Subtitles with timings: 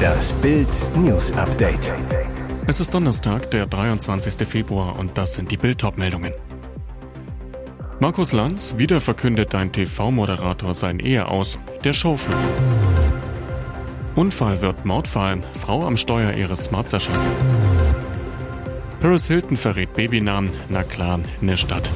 [0.00, 1.92] Das Bild News Update.
[2.66, 4.46] Es ist Donnerstag, der 23.
[4.46, 6.32] Februar und das sind die Bild meldungen
[8.00, 11.58] Markus Lanz, wieder verkündet ein TV-Moderator sein Ehe aus.
[11.84, 12.34] Der Showfluch.
[14.14, 15.42] Unfall wird Mordfall.
[15.60, 17.30] Frau am Steuer ihres Smarts erschossen.
[19.00, 20.50] Paris Hilton verrät Babynamen.
[20.68, 21.90] Na klar, ne Stadt.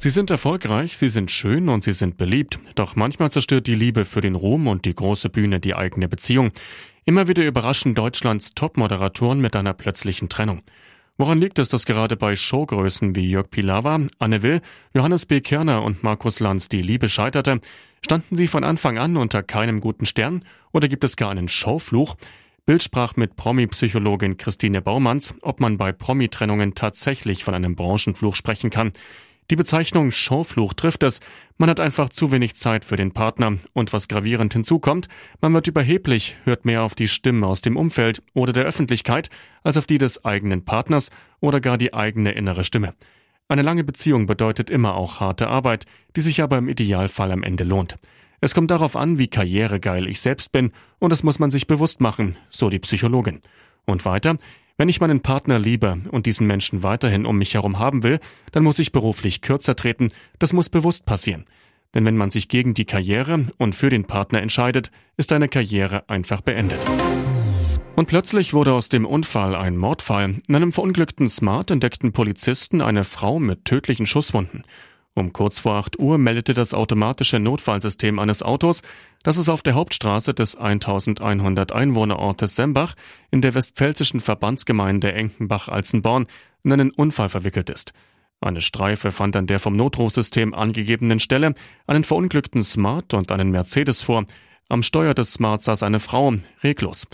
[0.00, 4.04] Sie sind erfolgreich, sie sind schön und sie sind beliebt, doch manchmal zerstört die Liebe
[4.04, 6.52] für den Ruhm und die große Bühne die eigene Beziehung.
[7.04, 10.62] Immer wieder überraschen Deutschlands Top-Moderatoren mit einer plötzlichen Trennung.
[11.16, 14.60] Woran liegt es, dass gerade bei Showgrößen wie Jörg Pilawa, Anne Will,
[14.94, 15.40] Johannes B.
[15.40, 17.60] Kerner und Markus Lanz die Liebe scheiterte?
[18.00, 22.14] Standen sie von Anfang an unter keinem guten Stern oder gibt es gar einen Showfluch?
[22.66, 28.70] Bild sprach mit Promi-Psychologin Christine Baumanns, ob man bei Promi-Trennungen tatsächlich von einem Branchenfluch sprechen
[28.70, 28.92] kann.
[29.50, 31.20] Die Bezeichnung Showfluch trifft es.
[31.56, 33.56] Man hat einfach zu wenig Zeit für den Partner.
[33.72, 35.08] Und was gravierend hinzukommt,
[35.40, 39.30] man wird überheblich, hört mehr auf die Stimmen aus dem Umfeld oder der Öffentlichkeit
[39.62, 41.08] als auf die des eigenen Partners
[41.40, 42.94] oder gar die eigene innere Stimme.
[43.48, 47.64] Eine lange Beziehung bedeutet immer auch harte Arbeit, die sich aber im Idealfall am Ende
[47.64, 47.96] lohnt.
[48.42, 52.02] Es kommt darauf an, wie karrieregeil ich selbst bin, und das muss man sich bewusst
[52.02, 53.40] machen, so die Psychologin.
[53.86, 54.36] Und weiter,
[54.78, 58.20] wenn ich meinen Partner liebe und diesen Menschen weiterhin um mich herum haben will,
[58.52, 61.46] dann muss ich beruflich kürzer treten, das muss bewusst passieren.
[61.94, 66.08] Denn wenn man sich gegen die Karriere und für den Partner entscheidet, ist eine Karriere
[66.08, 66.78] einfach beendet.
[67.96, 70.36] Und plötzlich wurde aus dem Unfall ein Mordfall.
[70.46, 74.62] In einem verunglückten Smart entdeckten Polizisten eine Frau mit tödlichen Schusswunden.
[75.18, 78.82] Um kurz vor 8 Uhr meldete das automatische Notfallsystem eines Autos,
[79.24, 82.94] dass es auf der Hauptstraße des 1100 Einwohnerortes Sembach
[83.32, 86.26] in der westpfälzischen Verbandsgemeinde Enkenbach-Alzenborn
[86.62, 87.92] in einen Unfall verwickelt ist.
[88.40, 91.54] Eine Streife fand an der vom Notrufsystem angegebenen Stelle
[91.88, 94.24] einen verunglückten Smart und einen Mercedes vor.
[94.68, 96.32] Am Steuer des Smart saß eine Frau,
[96.62, 97.08] reglos.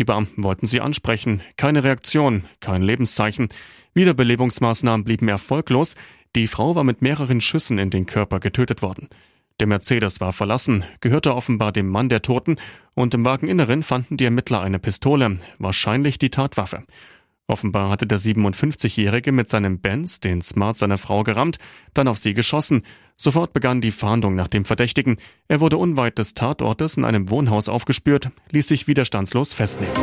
[0.00, 3.48] Die Beamten wollten sie ansprechen, keine Reaktion, kein Lebenszeichen.
[3.92, 5.94] Wiederbelebungsmaßnahmen blieben erfolglos,
[6.34, 9.10] die Frau war mit mehreren Schüssen in den Körper getötet worden.
[9.60, 12.56] Der Mercedes war verlassen, gehörte offenbar dem Mann der Toten,
[12.94, 16.84] und im Wageninneren fanden die Ermittler eine Pistole, wahrscheinlich die Tatwaffe.
[17.50, 21.58] Offenbar hatte der 57-Jährige mit seinem Benz den Smart seiner Frau gerammt,
[21.94, 22.82] dann auf sie geschossen.
[23.16, 25.16] Sofort begann die Fahndung nach dem Verdächtigen.
[25.48, 29.94] Er wurde unweit des Tatortes in einem Wohnhaus aufgespürt, ließ sich widerstandslos festnehmen.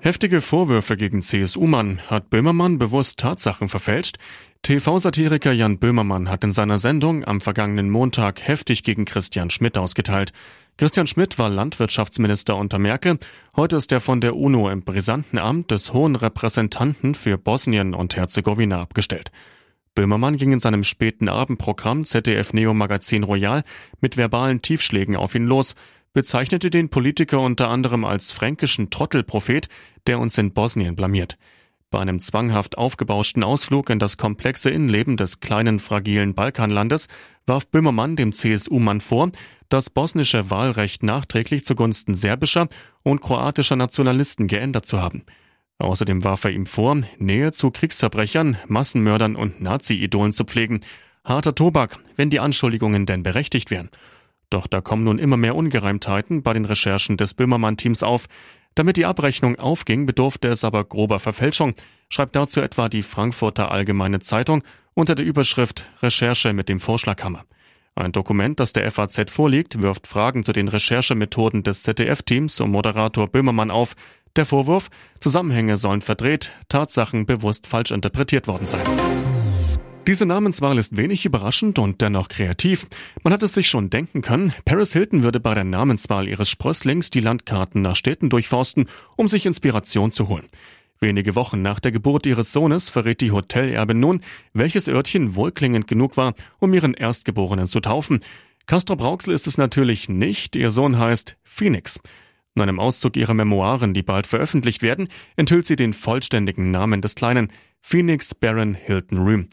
[0.00, 2.00] Heftige Vorwürfe gegen CSU-Mann.
[2.08, 4.16] Hat Böhmermann bewusst Tatsachen verfälscht?
[4.62, 10.32] TV-Satiriker Jan Böhmermann hat in seiner Sendung am vergangenen Montag heftig gegen Christian Schmidt ausgeteilt.
[10.78, 13.18] Christian Schmidt war Landwirtschaftsminister unter Merkel.
[13.56, 18.14] Heute ist er von der UNO im brisanten Amt des hohen Repräsentanten für Bosnien und
[18.14, 19.32] Herzegowina abgestellt.
[19.96, 23.64] Böhmermann ging in seinem späten Abendprogramm ZDF Neo Magazin Royal
[24.00, 25.74] mit verbalen Tiefschlägen auf ihn los
[26.14, 29.68] bezeichnete den Politiker unter anderem als fränkischen Trottelprophet,
[30.06, 31.38] der uns in Bosnien blamiert.
[31.90, 37.08] Bei einem zwanghaft aufgebauschten Ausflug in das komplexe Innenleben des kleinen fragilen Balkanlandes
[37.46, 39.30] warf Böhmermann dem CSU-Mann vor,
[39.70, 42.68] das bosnische Wahlrecht nachträglich zugunsten serbischer
[43.02, 45.24] und kroatischer Nationalisten geändert zu haben.
[45.78, 50.80] Außerdem warf er ihm vor, Nähe zu Kriegsverbrechern, Massenmördern und Nazi-Idolen zu pflegen.
[51.24, 53.88] Harter Tobak, wenn die Anschuldigungen denn berechtigt wären.
[54.50, 58.26] Doch da kommen nun immer mehr Ungereimtheiten bei den Recherchen des Böhmermann-Teams auf.
[58.74, 61.74] Damit die Abrechnung aufging, bedurfte es aber grober Verfälschung,
[62.08, 64.62] schreibt dazu etwa die Frankfurter Allgemeine Zeitung
[64.94, 67.44] unter der Überschrift Recherche mit dem Vorschlaghammer.
[67.94, 73.26] Ein Dokument, das der FAZ vorliegt, wirft Fragen zu den Recherchemethoden des ZDF-Teams um Moderator
[73.26, 73.94] Böhmermann auf.
[74.36, 78.86] Der Vorwurf, Zusammenhänge sollen verdreht, Tatsachen bewusst falsch interpretiert worden sein.
[80.08, 82.86] Diese Namenswahl ist wenig überraschend und dennoch kreativ.
[83.24, 87.10] Man hat es sich schon denken können, Paris Hilton würde bei der Namenswahl ihres Sprösslings
[87.10, 88.86] die Landkarten nach Städten durchforsten,
[89.16, 90.46] um sich Inspiration zu holen.
[90.98, 94.22] Wenige Wochen nach der Geburt ihres Sohnes verrät die Hotelerbin nun,
[94.54, 98.20] welches Örtchen wohlklingend genug war, um ihren Erstgeborenen zu taufen.
[98.64, 102.00] Castro Brauxel ist es natürlich nicht, ihr Sohn heißt Phoenix.
[102.54, 107.14] In einem Auszug ihrer Memoiren, die bald veröffentlicht werden, enthüllt sie den vollständigen Namen des
[107.14, 107.52] Kleinen,
[107.82, 109.48] Phoenix Baron Hilton Room.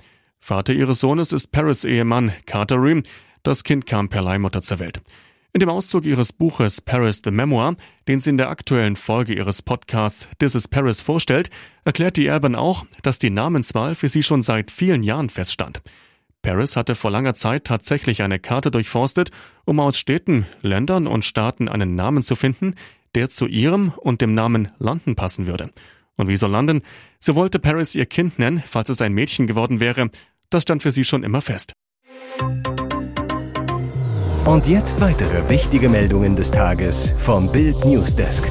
[0.47, 3.01] Vater ihres Sohnes ist Paris Ehemann Carter Ream.
[3.41, 5.01] Das Kind kam per Leihmutter zur Welt.
[5.53, 7.77] In dem Auszug ihres Buches Paris the Memoir,
[8.07, 11.49] den sie in der aktuellen Folge ihres Podcasts This is Paris vorstellt,
[11.83, 15.81] erklärt die Erbin auch, dass die Namenswahl für sie schon seit vielen Jahren feststand.
[16.43, 19.31] Paris hatte vor langer Zeit tatsächlich eine Karte durchforstet,
[19.65, 22.75] um aus Städten, Ländern und Staaten einen Namen zu finden,
[23.15, 25.71] der zu ihrem und dem Namen London passen würde.
[26.17, 26.81] Und wieso London?
[27.19, 30.09] So wollte Paris ihr Kind nennen, falls es ein Mädchen geworden wäre,
[30.55, 31.73] das stand für sie schon immer fest.
[34.45, 38.49] Und jetzt weitere wichtige Meldungen des Tages vom Bild Newsdesk.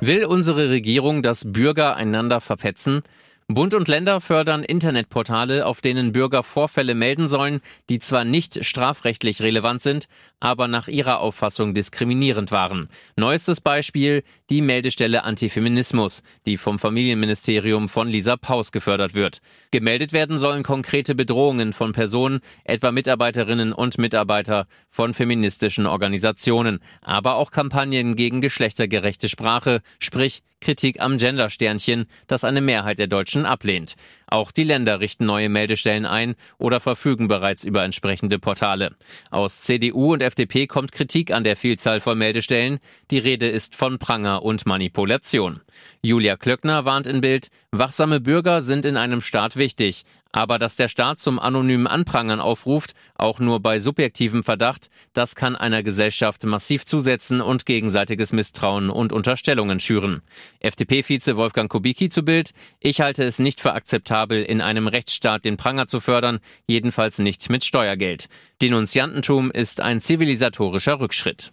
[0.00, 3.02] Will unsere Regierung, dass Bürger einander verpetzen?
[3.48, 9.40] Bund und Länder fördern Internetportale, auf denen Bürger Vorfälle melden sollen, die zwar nicht strafrechtlich
[9.40, 10.08] relevant sind,
[10.40, 12.88] aber nach ihrer Auffassung diskriminierend waren.
[13.14, 19.38] Neuestes Beispiel die Meldestelle Antifeminismus, die vom Familienministerium von Lisa Paus gefördert wird.
[19.70, 27.36] Gemeldet werden sollen konkrete Bedrohungen von Personen, etwa Mitarbeiterinnen und Mitarbeiter von feministischen Organisationen, aber
[27.36, 33.94] auch Kampagnen gegen geschlechtergerechte Sprache, sprich Kritik am Gendersternchen, das eine Mehrheit der Deutschen ablehnt.
[34.26, 38.96] Auch die Länder richten neue Meldestellen ein oder verfügen bereits über entsprechende Portale.
[39.30, 42.78] Aus CDU und FDP kommt Kritik an der Vielzahl von Meldestellen.
[43.10, 45.60] Die Rede ist von Pranger und Manipulation.
[46.02, 50.04] Julia Klöckner warnt in Bild, wachsame Bürger sind in einem Staat wichtig.
[50.36, 55.56] Aber dass der Staat zum anonymen Anprangern aufruft, auch nur bei subjektivem Verdacht, das kann
[55.56, 60.20] einer Gesellschaft massiv zusetzen und gegenseitiges Misstrauen und Unterstellungen schüren.
[60.60, 62.50] FDP-Vize Wolfgang Kubicki zu Bild,
[62.80, 67.48] ich halte es nicht für akzeptabel, in einem Rechtsstaat den Pranger zu fördern, jedenfalls nicht
[67.48, 68.28] mit Steuergeld.
[68.60, 71.52] Denunziantentum ist ein zivilisatorischer Rückschritt.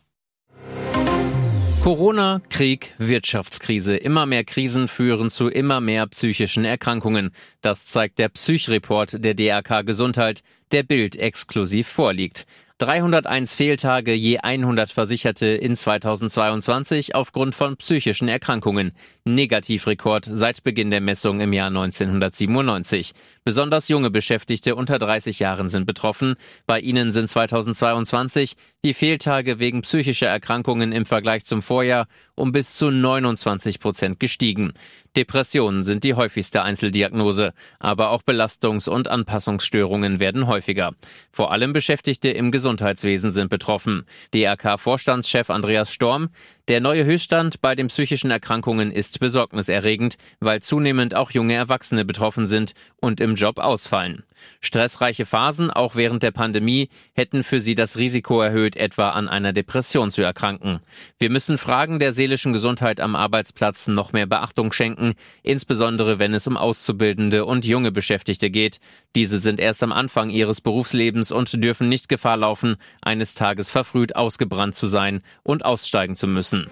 [1.84, 3.98] Corona, Krieg, Wirtschaftskrise.
[3.98, 7.32] Immer mehr Krisen führen zu immer mehr psychischen Erkrankungen.
[7.60, 12.46] Das zeigt der Psychreport der DRK Gesundheit, der Bild exklusiv vorliegt.
[12.78, 18.94] 301 Fehltage je 100 Versicherte in 2022 aufgrund von psychischen Erkrankungen.
[19.26, 23.14] Negativrekord seit Beginn der Messung im Jahr 1997.
[23.45, 26.36] Besonders junge Beschäftigte unter 30 Jahren sind betroffen.
[26.66, 28.56] Bei ihnen sind 2022
[28.86, 34.74] die Fehltage wegen psychischer Erkrankungen im Vergleich zum Vorjahr um bis zu 29 Prozent gestiegen.
[35.16, 40.94] Depressionen sind die häufigste Einzeldiagnose, aber auch Belastungs- und Anpassungsstörungen werden häufiger.
[41.31, 44.06] Vor allem Beschäftigte im Gesundheitswesen sind betroffen.
[44.34, 46.30] DRK-Vorstandschef Andreas Storm,
[46.69, 52.45] der neue Höchststand bei den psychischen Erkrankungen ist besorgniserregend, weil zunehmend auch junge Erwachsene betroffen
[52.45, 54.24] sind und im Job ausfallen.
[54.62, 59.54] Stressreiche Phasen, auch während der Pandemie, hätten für sie das Risiko erhöht, etwa an einer
[59.54, 60.80] Depression zu erkranken.
[61.19, 65.13] Wir müssen Fragen der seelischen Gesundheit am Arbeitsplatz noch mehr Beachtung schenken,
[65.44, 68.80] insbesondere wenn es um Auszubildende und junge Beschäftigte geht.
[69.16, 74.16] Diese sind erst am Anfang ihres Berufslebens und dürfen nicht Gefahr laufen, eines Tages verfrüht
[74.16, 76.69] ausgebrannt zu sein und aussteigen zu müssen.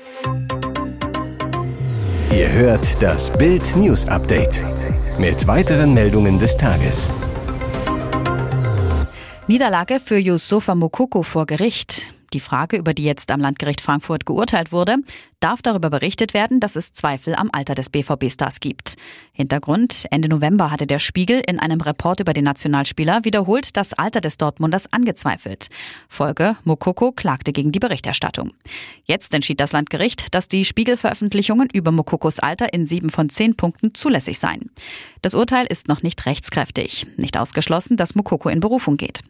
[2.31, 4.61] Ihr hört das Bild News Update
[5.19, 7.09] mit weiteren Meldungen des Tages.
[9.51, 12.13] Niederlage für Yusufa Mukoko vor Gericht.
[12.31, 14.99] Die Frage, über die jetzt am Landgericht Frankfurt geurteilt wurde,
[15.41, 18.95] darf darüber berichtet werden, dass es Zweifel am Alter des BVB-Stars gibt.
[19.33, 24.21] Hintergrund, Ende November hatte der Spiegel in einem Report über den Nationalspieler wiederholt das Alter
[24.21, 25.67] des Dortmunders angezweifelt.
[26.07, 28.51] Folge, Mokoko klagte gegen die Berichterstattung.
[29.03, 33.95] Jetzt entschied das Landgericht, dass die Spiegelveröffentlichungen über Mokokos Alter in sieben von zehn Punkten
[33.95, 34.69] zulässig seien.
[35.23, 37.07] Das Urteil ist noch nicht rechtskräftig.
[37.17, 39.21] Nicht ausgeschlossen, dass Mokoko in Berufung geht.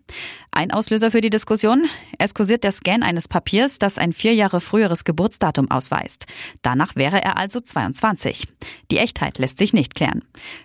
[0.51, 1.85] Ein Auslöser für die Diskussion?
[2.17, 6.25] Es kursiert der Scan eines Papiers, das ein vier Jahre früheres Geburtsdatum ausweist ausweist.
[6.61, 8.47] Danach wäre er also 22.
[8.89, 10.23] Die Echtheit lässt sich nicht klären.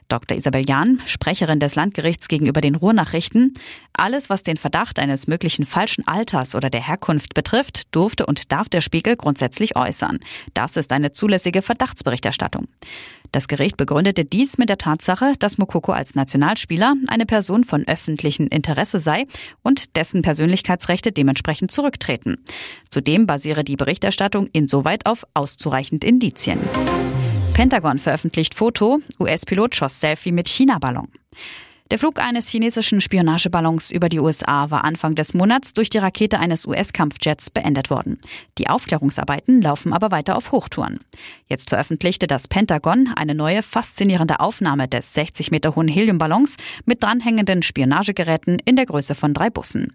[0.09, 0.37] Dr.
[0.37, 3.55] Isabel Jahn, Sprecherin des Landgerichts gegenüber den Ruhrnachrichten,
[3.93, 8.69] alles, was den Verdacht eines möglichen falschen Alters oder der Herkunft betrifft, durfte und darf
[8.69, 10.20] der Spiegel grundsätzlich äußern.
[10.55, 12.69] Das ist eine zulässige Verdachtsberichterstattung.
[13.33, 18.47] Das Gericht begründete dies mit der Tatsache, dass Mokoko als Nationalspieler eine Person von öffentlichem
[18.49, 19.27] Interesse sei
[19.63, 22.37] und dessen Persönlichkeitsrechte dementsprechend zurücktreten.
[22.91, 26.61] Zudem basiere die Berichterstattung insoweit auf auszureichend Indizien.
[27.55, 31.09] Pentagon veröffentlicht Foto, US-Pilot schoss Selfie mit China-Ballon.
[31.93, 36.40] Der Flug eines chinesischen Spionageballons über die USA war Anfang des Monats durch die Rakete
[36.40, 38.19] eines US-Kampfjets beendet worden.
[38.58, 40.98] Die Aufklärungsarbeiten laufen aber weiter auf Hochtouren.
[41.46, 47.62] Jetzt veröffentlichte das Pentagon eine neue faszinierende Aufnahme des 60 Meter hohen Heliumballons mit dranhängenden
[47.62, 49.94] Spionagegeräten in der Größe von drei Bussen.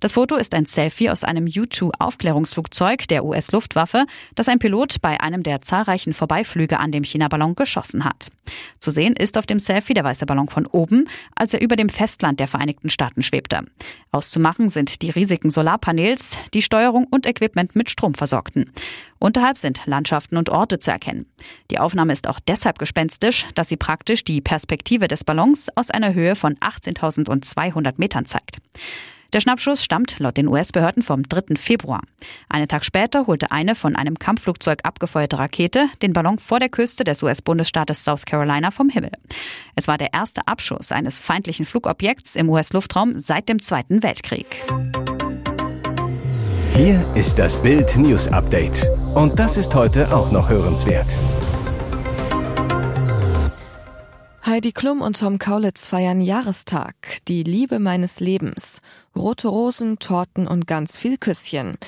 [0.00, 5.42] Das Foto ist ein Selfie aus einem U-2-Aufklärungsflugzeug der US-Luftwaffe, das ein Pilot bei einem
[5.42, 8.30] der zahlreichen Vorbeiflüge an dem China-Ballon geschossen hat.
[8.78, 11.90] Zu sehen ist auf dem Selfie der weiße Ballon von oben, als er über dem
[11.90, 13.60] Festland der Vereinigten Staaten schwebte.
[14.10, 18.72] Auszumachen sind die riesigen Solarpanels, die Steuerung und Equipment mit Strom versorgten.
[19.18, 21.26] Unterhalb sind Landschaften und Orte zu erkennen.
[21.70, 26.14] Die Aufnahme ist auch deshalb gespenstisch, dass sie praktisch die Perspektive des Ballons aus einer
[26.14, 28.56] Höhe von 18.200 Metern zeigt.
[29.32, 31.56] Der Schnappschuss stammt laut den US-Behörden vom 3.
[31.56, 32.00] Februar.
[32.48, 37.04] Einen Tag später holte eine von einem Kampfflugzeug abgefeuerte Rakete den Ballon vor der Küste
[37.04, 39.12] des US-Bundesstaates South Carolina vom Himmel.
[39.76, 44.46] Es war der erste Abschuss eines feindlichen Flugobjekts im US-Luftraum seit dem Zweiten Weltkrieg.
[46.74, 48.84] Hier ist das Bild News Update.
[49.14, 51.16] Und das ist heute auch noch hörenswert.
[54.50, 56.96] Heidi Klum und Tom Kaulitz feiern Jahrestag,
[57.28, 58.80] die Liebe meines Lebens.
[59.14, 61.78] Rote Rosen, Torten und ganz viel Küsschen.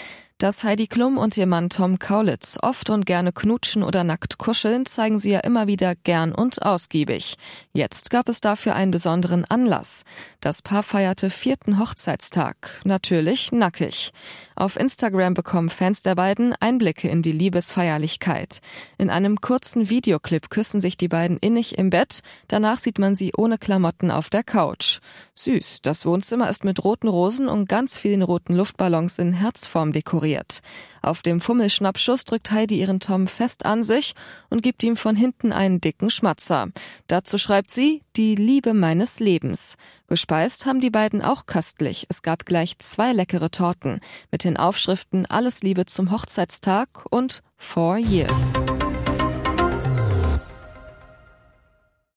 [0.42, 4.86] Dass Heidi Klum und ihr Mann Tom Kaulitz oft und gerne knutschen oder nackt kuscheln,
[4.86, 7.36] zeigen sie ja immer wieder gern und ausgiebig.
[7.72, 10.02] Jetzt gab es dafür einen besonderen Anlass.
[10.40, 12.80] Das Paar feierte vierten Hochzeitstag.
[12.84, 14.10] Natürlich nackig.
[14.56, 18.58] Auf Instagram bekommen Fans der beiden Einblicke in die Liebesfeierlichkeit.
[18.98, 22.18] In einem kurzen Videoclip küssen sich die beiden innig im Bett.
[22.48, 24.98] Danach sieht man sie ohne Klamotten auf der Couch.
[25.34, 25.80] Süß.
[25.82, 30.60] Das Wohnzimmer ist mit roten Rosen und ganz vielen roten Luftballons in Herzform dekoriert.
[31.00, 34.12] Auf dem Fummelschnappschuss drückt Heidi ihren Tom fest an sich
[34.50, 36.68] und gibt ihm von hinten einen dicken Schmatzer.
[37.06, 39.76] Dazu schreibt sie, die Liebe meines Lebens.
[40.06, 42.06] Gespeist haben die beiden auch köstlich.
[42.08, 47.96] Es gab gleich zwei leckere Torten mit den Aufschriften Alles Liebe zum Hochzeitstag und Four
[47.96, 48.52] Years.